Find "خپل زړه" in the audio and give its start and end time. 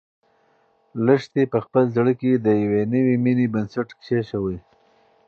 1.65-2.13